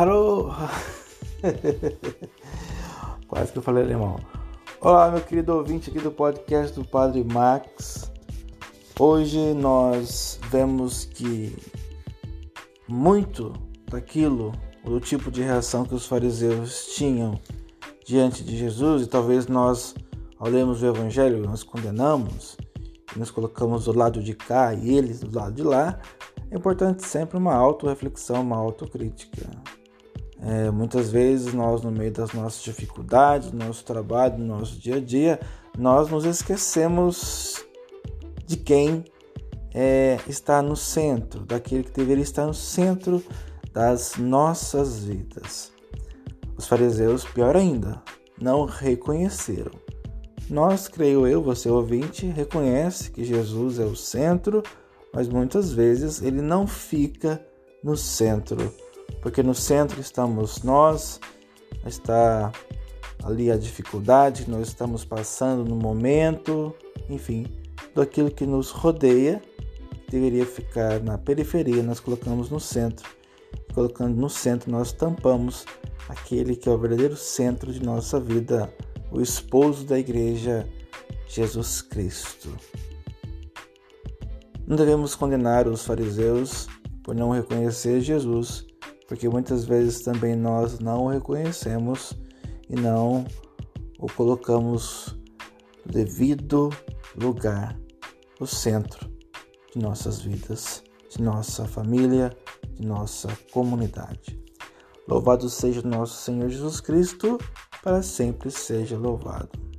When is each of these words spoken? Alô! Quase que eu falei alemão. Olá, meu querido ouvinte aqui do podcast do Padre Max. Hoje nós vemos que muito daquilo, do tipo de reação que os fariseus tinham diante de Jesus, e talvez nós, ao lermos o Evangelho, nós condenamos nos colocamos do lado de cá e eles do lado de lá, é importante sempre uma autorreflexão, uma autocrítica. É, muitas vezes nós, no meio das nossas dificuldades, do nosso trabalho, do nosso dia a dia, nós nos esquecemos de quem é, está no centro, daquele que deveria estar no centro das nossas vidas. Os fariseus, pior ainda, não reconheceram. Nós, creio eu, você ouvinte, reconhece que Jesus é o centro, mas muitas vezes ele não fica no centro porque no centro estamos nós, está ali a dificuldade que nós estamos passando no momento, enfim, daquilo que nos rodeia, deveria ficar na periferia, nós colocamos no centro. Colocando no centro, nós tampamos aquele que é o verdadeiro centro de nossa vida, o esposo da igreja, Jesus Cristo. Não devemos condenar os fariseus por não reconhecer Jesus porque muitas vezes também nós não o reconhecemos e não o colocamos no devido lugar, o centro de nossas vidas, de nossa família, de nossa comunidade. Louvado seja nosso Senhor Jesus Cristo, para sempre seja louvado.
Alô! 0.00 0.50
Quase 3.28 3.52
que 3.52 3.58
eu 3.58 3.62
falei 3.62 3.84
alemão. 3.84 4.18
Olá, 4.80 5.10
meu 5.10 5.20
querido 5.20 5.54
ouvinte 5.54 5.90
aqui 5.90 5.98
do 5.98 6.10
podcast 6.10 6.74
do 6.74 6.88
Padre 6.88 7.22
Max. 7.22 8.10
Hoje 8.98 9.52
nós 9.52 10.40
vemos 10.50 11.04
que 11.04 11.54
muito 12.88 13.52
daquilo, 13.90 14.52
do 14.82 14.98
tipo 15.00 15.30
de 15.30 15.42
reação 15.42 15.84
que 15.84 15.94
os 15.94 16.06
fariseus 16.06 16.86
tinham 16.94 17.38
diante 18.06 18.42
de 18.42 18.56
Jesus, 18.56 19.02
e 19.02 19.06
talvez 19.06 19.48
nós, 19.48 19.94
ao 20.38 20.48
lermos 20.48 20.82
o 20.82 20.86
Evangelho, 20.86 21.42
nós 21.42 21.62
condenamos 21.62 22.56
nos 23.16 23.30
colocamos 23.30 23.84
do 23.84 23.92
lado 23.92 24.22
de 24.22 24.34
cá 24.34 24.72
e 24.74 24.94
eles 24.94 25.20
do 25.20 25.36
lado 25.36 25.54
de 25.54 25.62
lá, 25.62 25.98
é 26.50 26.56
importante 26.56 27.06
sempre 27.06 27.36
uma 27.36 27.54
autorreflexão, 27.54 28.42
uma 28.42 28.56
autocrítica. 28.56 29.48
É, 30.42 30.70
muitas 30.70 31.10
vezes 31.10 31.52
nós, 31.52 31.82
no 31.82 31.90
meio 31.90 32.12
das 32.12 32.32
nossas 32.32 32.62
dificuldades, 32.62 33.50
do 33.50 33.56
nosso 33.58 33.84
trabalho, 33.84 34.38
do 34.38 34.44
nosso 34.44 34.78
dia 34.78 34.96
a 34.96 35.00
dia, 35.00 35.38
nós 35.76 36.08
nos 36.08 36.24
esquecemos 36.24 37.62
de 38.46 38.56
quem 38.56 39.04
é, 39.74 40.18
está 40.26 40.62
no 40.62 40.74
centro, 40.76 41.44
daquele 41.44 41.84
que 41.84 41.92
deveria 41.92 42.22
estar 42.22 42.46
no 42.46 42.54
centro 42.54 43.22
das 43.72 44.16
nossas 44.16 45.04
vidas. 45.04 45.72
Os 46.56 46.66
fariseus, 46.66 47.24
pior 47.24 47.54
ainda, 47.54 48.02
não 48.40 48.64
reconheceram. 48.64 49.72
Nós, 50.48 50.88
creio 50.88 51.26
eu, 51.26 51.42
você 51.42 51.68
ouvinte, 51.68 52.26
reconhece 52.26 53.10
que 53.10 53.24
Jesus 53.24 53.78
é 53.78 53.84
o 53.84 53.94
centro, 53.94 54.62
mas 55.12 55.28
muitas 55.28 55.72
vezes 55.72 56.22
ele 56.22 56.40
não 56.40 56.66
fica 56.66 57.40
no 57.84 57.96
centro 57.96 58.72
porque 59.20 59.42
no 59.42 59.54
centro 59.54 60.00
estamos 60.00 60.62
nós, 60.62 61.20
está 61.84 62.52
ali 63.22 63.50
a 63.50 63.56
dificuldade 63.56 64.44
que 64.44 64.50
nós 64.50 64.68
estamos 64.68 65.04
passando 65.04 65.64
no 65.64 65.76
momento, 65.76 66.74
enfim, 67.08 67.46
daquilo 67.94 68.30
que 68.30 68.46
nos 68.46 68.70
rodeia, 68.70 69.42
deveria 70.08 70.46
ficar 70.46 71.00
na 71.00 71.18
periferia, 71.18 71.82
nós 71.82 72.00
colocamos 72.00 72.50
no 72.50 72.58
centro. 72.58 73.08
Colocando 73.74 74.16
no 74.16 74.28
centro, 74.28 74.70
nós 74.70 74.92
tampamos 74.92 75.64
aquele 76.08 76.56
que 76.56 76.68
é 76.68 76.72
o 76.72 76.78
verdadeiro 76.78 77.16
centro 77.16 77.72
de 77.72 77.82
nossa 77.82 78.18
vida, 78.18 78.72
o 79.12 79.20
esposo 79.20 79.84
da 79.84 79.98
igreja, 79.98 80.68
Jesus 81.28 81.82
Cristo. 81.82 82.48
Não 84.66 84.76
devemos 84.76 85.14
condenar 85.14 85.68
os 85.68 85.84
fariseus 85.84 86.68
por 87.02 87.14
não 87.14 87.30
reconhecer 87.30 88.00
Jesus 88.00 88.69
porque 89.10 89.28
muitas 89.28 89.64
vezes 89.64 90.02
também 90.02 90.36
nós 90.36 90.78
não 90.78 91.06
o 91.06 91.08
reconhecemos 91.08 92.12
e 92.68 92.76
não 92.76 93.26
o 93.98 94.06
colocamos 94.06 95.18
no 95.84 95.92
devido 95.92 96.70
lugar, 97.16 97.76
o 98.38 98.46
centro 98.46 99.10
de 99.74 99.82
nossas 99.82 100.20
vidas, 100.20 100.84
de 101.08 101.20
nossa 101.20 101.64
família, 101.66 102.32
de 102.74 102.86
nossa 102.86 103.36
comunidade. 103.52 104.40
Louvado 105.08 105.50
seja 105.50 105.82
nosso 105.82 106.22
Senhor 106.22 106.48
Jesus 106.48 106.80
Cristo, 106.80 107.36
para 107.82 108.04
sempre 108.04 108.48
seja 108.48 108.96
louvado. 108.96 109.69